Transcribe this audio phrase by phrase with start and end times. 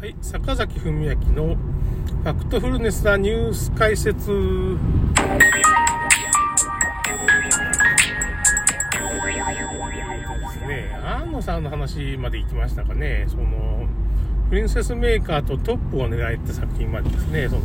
[0.00, 4.30] はい、坂崎文明のファクトフルネスなニュース解説。
[4.30, 4.34] で
[10.48, 13.86] すね、安野さんの話まで行きましたかね、その、
[14.48, 17.62] プリンセスメーカーとトップを狙えって作品までですね、その、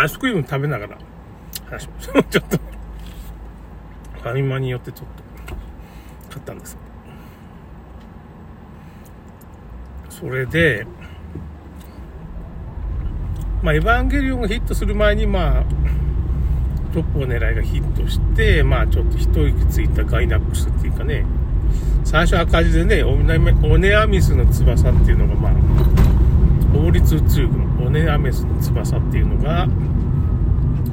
[0.00, 0.98] アイスクリーム食べながら
[1.66, 2.22] 話しました。
[2.26, 5.22] ちょっと、ファミマによってちょっと
[6.28, 6.87] 買ったんです。
[10.18, 10.84] それで、
[13.62, 15.64] まあ、エヴァンゲリオンがヒットする前に、まあ、
[16.92, 21.24] トップを狙いがヒットして、まあ、ちょっと一息ついたガイナックスっていうかね、
[22.04, 25.52] 最初赤字でね、オネアミスの翼っていうのが、まあ、
[26.76, 29.68] 法律宇宙軍、オネアミスの翼っていうのが、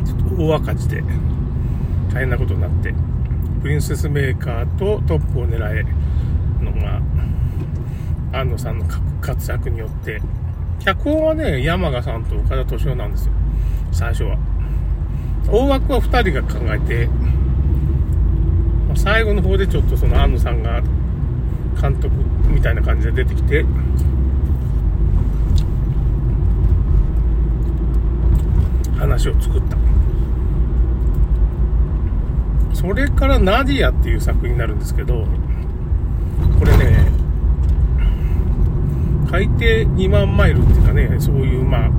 [0.05, 1.03] ちょっと大赤字で、
[2.13, 2.93] 大変なことになって、
[3.63, 5.83] プリンセスメーカーとトップを狙え
[6.63, 7.01] のが、
[8.31, 8.85] 安野さんの
[9.25, 10.21] 活躍によって、
[10.79, 13.33] 脚本はね、山賀さんと岡田敏夫なんですよ。
[13.91, 14.37] 最初は。
[15.49, 17.09] 大枠は2人が考えて、
[18.95, 20.81] 最後の方でちょっとその安野さんが
[21.81, 22.15] 監督
[22.47, 23.65] みたいな感じで出てきて、
[28.99, 29.77] 話を作った。
[32.73, 35.25] それからナディアっていう作品になるんですけど、
[36.59, 37.14] これね、
[39.35, 39.65] 海底
[39.97, 41.91] 2万マイルっていうかね、そういうまあ、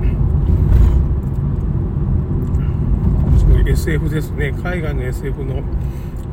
[3.37, 5.61] そうい SF ですね、海外の SF の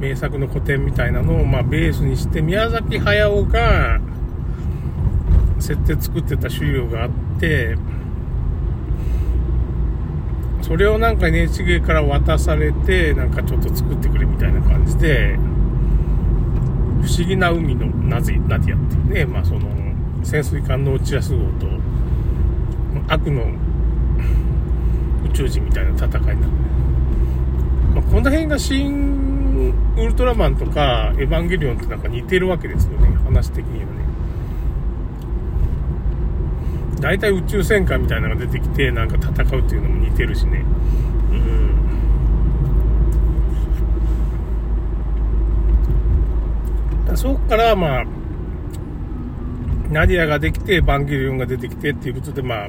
[0.01, 4.01] 名作の古典みたいなのをまあベースにして、宮崎駿が
[5.61, 7.77] 設定作ってた資料があって、
[10.63, 15.37] それをなんか NHK から渡されて、なんかちょっと作ってくれみたいな感じで、
[17.03, 19.84] 不思議な海のナディアっていうね、まあその、
[20.25, 21.67] 潜水艦のチラス号と、
[23.09, 23.45] 悪の
[25.25, 26.53] 宇宙人みたいな戦いになる。
[27.95, 33.93] まあ、この辺が新ウルトラマンとかエヴァンゲリオンってなんか似てるわけですよね、話的にはね。
[37.01, 40.65] 大体宇宙戦艦みたいなのが出てきて、なんか戦うっていうのも似てるしね。
[47.09, 47.17] うん。
[47.17, 48.05] そこからまあ、
[49.95, 52.67] ナディアができて、バンゲリオンが出てきてっていうことで、まあ、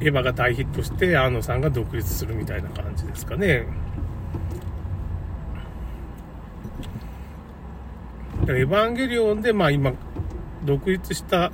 [0.00, 3.66] エヴァが大ヒットして、アーノさんが独立するみたいな感じですかね。
[8.48, 9.92] エヴァンゲリオンで、まあ今、
[10.64, 11.52] 独立した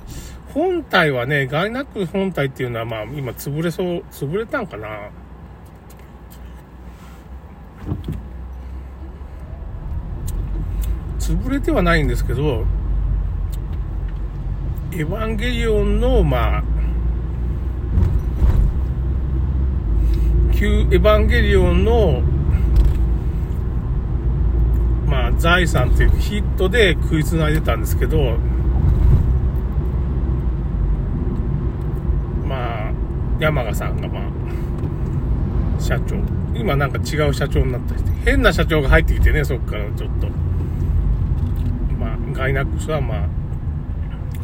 [0.55, 4.87] 本体はね、ガイナック本体っていうのはまあ今潰れそう、潰れたんかな
[11.19, 12.65] 潰れてはないんですけど、
[14.95, 16.63] エヴァンゲリオンの、まあ、
[20.53, 22.21] 旧エヴァンゲリオンの、
[25.05, 28.37] まあ、財産っていうヒットで食いつないでたんですけど、
[32.47, 32.91] まあ、
[33.37, 34.21] 山賀さんがま
[35.77, 36.15] あ、社長。
[36.55, 40.27] 今なんか違う社長になったりして、変な社長が入ってきてね、そっからちょっと。
[41.99, 43.27] まあ、ガイナックスはまあ、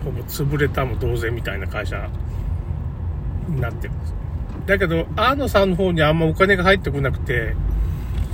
[0.03, 2.09] ほぼ潰れたも同然みたいな会社
[3.47, 4.13] になってるんです。
[4.65, 7.55] だけど、アーノさんの方にあんまお金が入ってこなくて、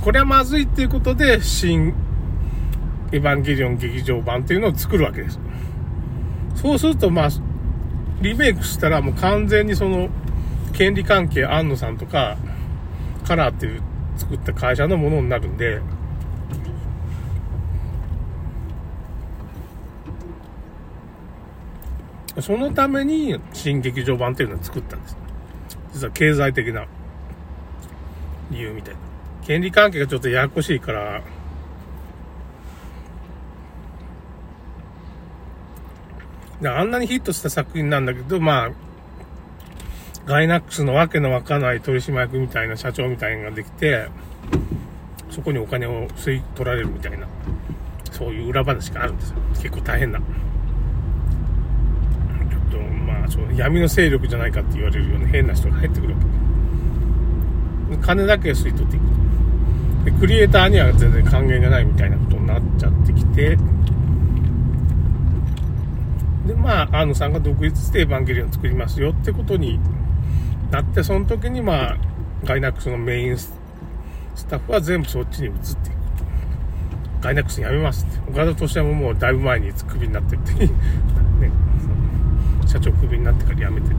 [0.02, 1.94] これはまずいっていうことで、新
[3.12, 5.38] エヴァンゲリオン劇場版っていうのを作るわけです。
[6.54, 7.28] そうすると、まあ、
[8.20, 10.08] リメイクしたらもう完全にその、
[10.72, 12.36] 権利関係、安野さんとか、
[13.26, 13.82] カラーっていう
[14.16, 15.80] 作った会社のものになるんで、
[22.40, 25.16] そのために新劇場版っていうのを作ったんです。
[25.92, 26.86] 実は経済的な
[28.50, 29.00] 理由みたいな。
[29.44, 31.22] 権利関係がちょっとややこしいから、
[36.76, 38.70] あんなにヒットした作品なんだけど、まあ、
[40.26, 44.08] ガイナックスのわけのわかない取締役みたいな社長みたいなのができて、
[45.30, 47.26] そこにお金を吸い取られるみたいな、
[48.10, 49.36] そういう裏話があるんですよ。
[49.54, 50.20] 結構大変な。
[53.28, 56.20] そう闇の勢力じゃないかって言われるような変な人が入ってくるわ
[57.90, 57.96] け。
[57.96, 59.02] で金だけ吸い取っていく
[60.04, 63.58] でクリエイターには全然還元がないみたいなことになっちゃってきて。
[66.46, 69.78] でまあアーノさんが独立してエヴァンゲリオン作りますよってことに
[70.70, 71.96] なってその時にまあ
[72.42, 73.52] ガイナックスのメインス
[74.48, 75.98] タッフは全部そっちに移っていく
[77.20, 78.18] ガイナックスやめますって。
[78.30, 80.70] 岡田敏夫ももうだいぶ前にクビになってるって ね、
[82.68, 83.96] 社長クビになってから辞めて。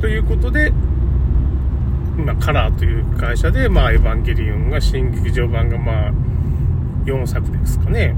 [0.00, 0.72] ということで、
[2.16, 6.12] まあ、カラーという会社で、まあ、エヴァンゲリオンが新劇場版が、まあ、
[7.04, 8.16] 4作ですかね。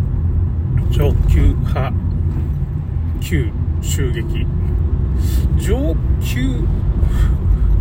[0.91, 1.93] 上級派、
[3.20, 3.50] 旧
[3.82, 4.47] 襲撃。
[5.58, 5.94] 上
[6.25, 6.62] 級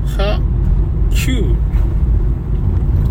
[0.06, 0.42] 派、
[1.12, 1.56] 旧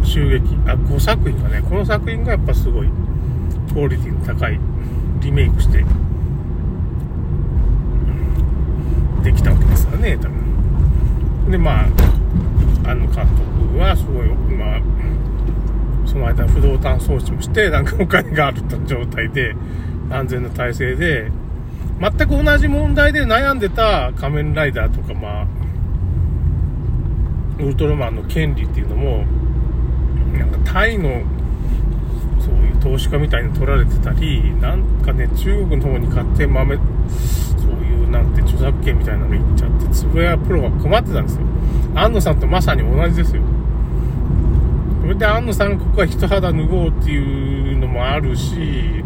[0.05, 0.43] 襲撃。
[0.67, 1.63] あ、5作品かね。
[1.63, 2.89] この作品がやっぱすごい、
[3.73, 4.61] クオリティの高い
[5.21, 5.85] リメイクして、
[9.23, 11.51] できたわけですからね、多分。
[11.51, 11.89] で、まあ、
[12.87, 14.81] あの監督はすごい、まあ、
[16.07, 19.55] その間不動産装置もして、なんかお金がある状態で、
[20.11, 21.31] 安全な体制で、
[22.01, 25.47] 全く同じ問題で悩んでた仮面ライダーとか、まあ、
[27.59, 29.25] ウルトラマンの権利っていうのも、
[30.33, 31.23] なんかタイの、
[32.81, 41.43] 投資家みたいに取られてたり、なんかね、中国の方に勝手豆、そういうなんて著作権みたいなの言っちゃって、つぶやプロが困ってたんですよ。
[41.95, 43.43] 安野さんとまさに同じですよ。
[45.03, 49.05] それで安野さんここは一肌脱ごうっていうのもあるし、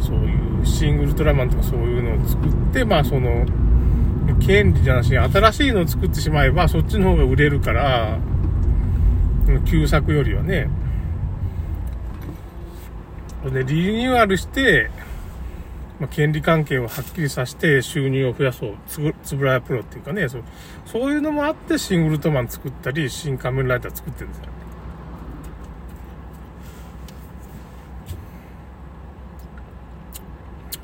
[0.00, 3.44] そういうシングルトラマンとかそういうのを作って、まあその、
[4.40, 8.18] 権利じゃなし、新しいのを作ってしまえば、そっちの方が売れるから、
[9.66, 10.68] 旧作よりはね。
[13.50, 14.90] で、リニューアルして、
[16.00, 18.74] まあ、権利関係をはっきりさせて収入を増やそう。
[19.22, 20.44] つぶ、らやプロっていうかね、そう、
[20.86, 24.44] そういうのもあってシングルトマン作ったり、新仮面ライダー作ってるんですよ。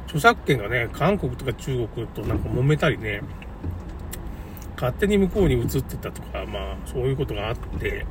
[0.07, 3.23] 著作権がね、韓国とか中国となんか揉めたりね、
[4.75, 8.07] 勝手に向こうに移ってたとか、まあ、そういうことがあって、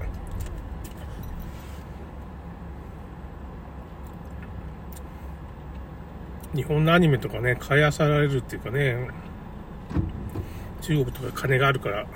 [6.55, 9.07] 日本のアニメとかね、買い漁られるっていうかね、
[10.81, 12.07] 中国とか金があるから、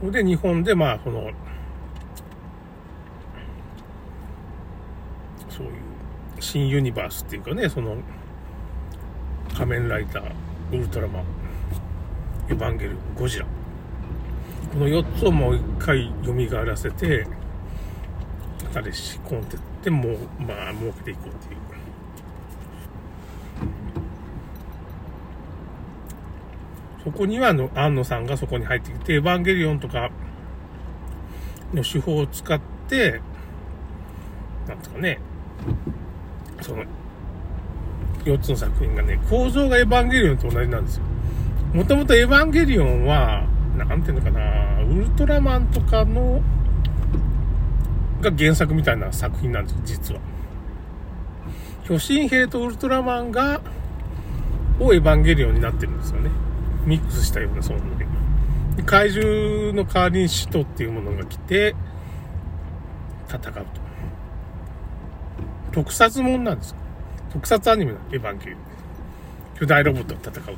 [0.00, 1.30] それで日本でまあ、その、
[5.48, 5.72] そういう
[6.40, 7.96] 新ユニバースっていうかね、その、
[9.54, 10.32] 仮面ライダー、
[10.72, 11.22] ウルトラマン、
[12.48, 13.46] エヴァンゲル、ゴジラ。
[14.72, 17.26] この4つをもう一回蘇らせて、
[18.72, 21.62] 彼氏コンテってもう、まあ、儲けていこうっていう。
[27.04, 30.10] そこには、あの、安野さんがそこに入ってきて、エヴァンゲリオンとか
[31.74, 33.20] の手法を使って、
[34.68, 35.18] なんですかね、
[36.60, 36.84] その、
[38.24, 41.04] 4つの作品がね、構造がエヴァンゲリオンと同じなんですよ。
[41.74, 43.44] もともとエヴァンゲリオンは、
[43.76, 46.40] なんていうのかな、ウルトラマンとかの、
[48.22, 50.20] が原作みたいな作品なんですよ、実は。
[51.84, 53.60] 巨神兵とウルトラマンが、
[54.80, 56.30] をエヴァンゲリオンになってるんですよね。
[56.86, 58.06] ミックスしたような、そのね。
[58.86, 61.74] 怪獣の代わりに使徒っていうものが来て、
[63.28, 63.64] 戦うと。
[65.72, 66.76] 特撮もんなんですよ。
[67.32, 68.58] 特撮アニメのエヴァンゲリオン。
[69.58, 70.56] 巨大ロボットと戦う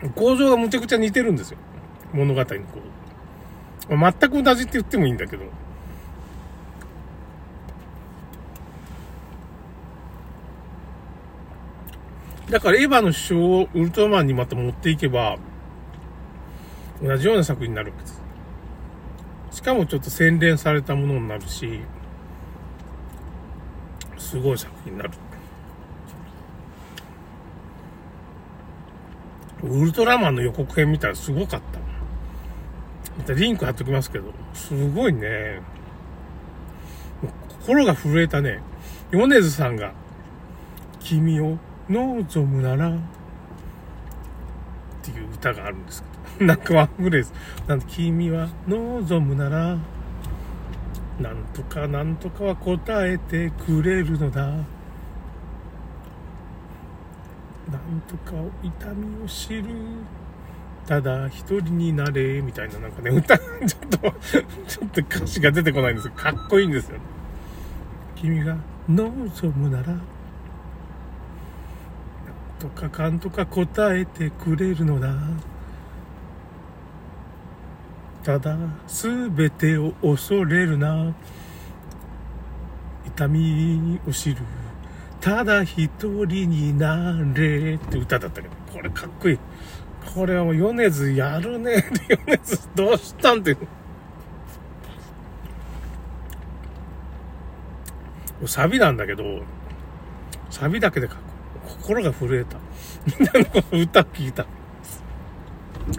[0.00, 0.10] と。
[0.14, 1.58] 構造がむちゃくちゃ似てるんですよ。
[2.12, 2.54] 物語のこ
[3.90, 3.96] う。
[3.96, 5.44] 全く同じって言ってもいいんだけど。
[12.50, 15.36] だからエヴァの主張をウルトラマンにまた持っていけば、
[17.02, 18.22] 同じような作品になるわけです。
[19.50, 21.80] しかもちょっと洗練されたものになるし、
[24.16, 25.10] すごい作品になる。
[29.62, 31.87] ウルトラマンの予告編見たらすごかった。
[33.18, 35.60] またリンク貼っときますけど、すごいね。
[37.60, 38.60] 心が震えたね。
[39.10, 39.92] 米津さんが、
[41.00, 41.58] 君を
[41.88, 42.92] 望むなら、っ
[45.02, 46.02] ていう歌があるんです
[46.36, 47.32] けど、 なんかワンフレーズ。
[47.66, 49.76] なん君は望むなら、
[51.20, 54.46] なんとかなんとかは答えてくれるのだ。
[54.46, 54.64] なん
[58.06, 59.64] とかを痛みを知る。
[60.88, 63.98] ただ一人になれ、みたいななんかね、 歌、ちょっと、
[64.66, 66.98] ちょっと歌詞が出てこないんですけど、かっこいいんですよ。
[68.16, 68.56] 君が
[68.88, 69.98] 望むなら、なん
[72.58, 75.12] とかかんとか答えてくれるのだ。
[78.24, 81.12] ただ、すべてを恐れるな。
[83.04, 84.36] 痛みを知る。
[85.20, 89.38] ただ一人になれって歌だったけど、これかっこいい。
[90.14, 91.84] これはもう米津やるね。
[92.26, 93.56] 米津どうしたんって。
[98.46, 99.42] サビなんだけど、
[100.50, 101.08] サビだけで
[101.66, 102.58] 心が震えた。
[103.18, 104.46] みんなの歌聞いた。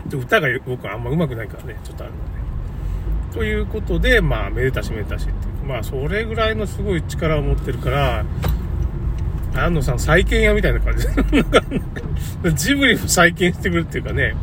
[0.07, 2.39] で歌が僕はあんま上手くないからね、ちょっとあるので。
[3.33, 5.67] ということで、まあ、めでたしめでたしっていう。
[5.67, 8.25] まあ、それぐらいのすごい力を持ってるから、
[9.55, 11.07] 安野さん再建屋みたいな感じ。
[12.55, 14.35] ジブリも再建してくるっていうかね、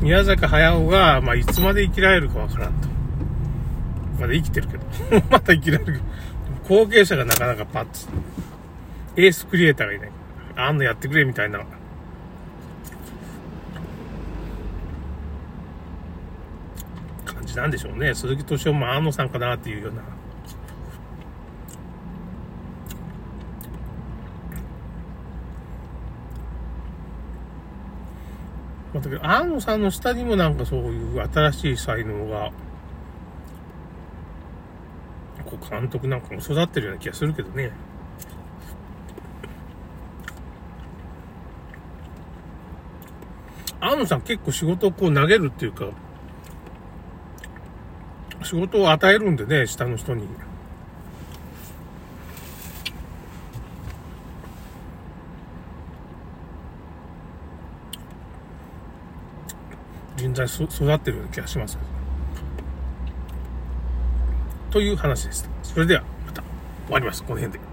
[0.00, 2.88] 宮坂駿が、まあ、いつまで生きられるかわからんと。
[4.20, 4.84] まだ生きてるけど。
[5.30, 6.00] まだ生きられる。
[6.68, 8.08] 後継者がなかなかパッツ。
[9.16, 10.10] エースクリエイターがいない。
[10.56, 11.60] あんのやってくれみたいな。
[17.24, 18.14] 感じなんでしょうね。
[18.14, 20.02] 鈴木敏夫も安野さんかなっていうような。
[28.92, 32.50] まあ、だけど、安野さんの下にもなんかそういう新しい才能が、
[35.46, 37.72] こう監督なんかも育ってるような気がするけどね。
[43.80, 45.86] 安野さん結構仕事をこう投げるっていうか、
[48.44, 50.28] 仕事を与えるんでね、下の人に。
[60.32, 61.78] 人材育ってるような気がします。
[64.70, 65.48] という話でした。
[65.62, 66.42] それではまた
[66.86, 67.22] 終わります。
[67.22, 67.71] この辺で。